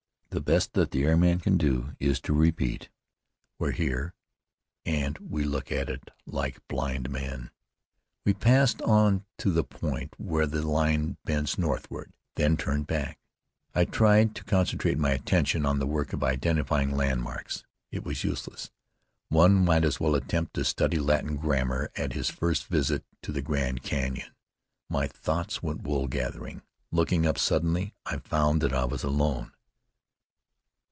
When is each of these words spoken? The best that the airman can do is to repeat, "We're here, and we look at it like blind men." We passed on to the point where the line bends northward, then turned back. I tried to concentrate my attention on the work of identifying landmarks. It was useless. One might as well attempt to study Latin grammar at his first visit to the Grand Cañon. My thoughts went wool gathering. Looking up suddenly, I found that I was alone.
The 0.33 0.39
best 0.39 0.75
that 0.75 0.91
the 0.91 1.03
airman 1.03 1.39
can 1.41 1.57
do 1.57 1.93
is 1.99 2.21
to 2.21 2.31
repeat, 2.31 2.87
"We're 3.59 3.71
here, 3.73 4.13
and 4.85 5.17
we 5.17 5.43
look 5.43 5.73
at 5.73 5.89
it 5.89 6.09
like 6.25 6.65
blind 6.69 7.09
men." 7.09 7.51
We 8.23 8.33
passed 8.33 8.81
on 8.83 9.25
to 9.39 9.51
the 9.51 9.65
point 9.65 10.13
where 10.17 10.45
the 10.47 10.65
line 10.65 11.17
bends 11.25 11.57
northward, 11.57 12.13
then 12.35 12.55
turned 12.55 12.87
back. 12.87 13.19
I 13.75 13.83
tried 13.83 14.33
to 14.35 14.45
concentrate 14.45 14.97
my 14.97 15.11
attention 15.11 15.65
on 15.65 15.79
the 15.79 15.85
work 15.85 16.13
of 16.13 16.23
identifying 16.23 16.91
landmarks. 16.91 17.65
It 17.91 18.05
was 18.05 18.23
useless. 18.23 18.71
One 19.27 19.65
might 19.65 19.83
as 19.83 19.99
well 19.99 20.15
attempt 20.15 20.53
to 20.53 20.63
study 20.63 20.97
Latin 20.97 21.35
grammar 21.35 21.91
at 21.97 22.13
his 22.13 22.29
first 22.29 22.67
visit 22.67 23.03
to 23.23 23.33
the 23.33 23.41
Grand 23.41 23.83
Cañon. 23.83 24.29
My 24.87 25.07
thoughts 25.07 25.61
went 25.61 25.83
wool 25.83 26.07
gathering. 26.07 26.61
Looking 26.89 27.25
up 27.25 27.37
suddenly, 27.37 27.93
I 28.05 28.15
found 28.19 28.61
that 28.61 28.71
I 28.71 28.85
was 28.85 29.03
alone. 29.03 29.51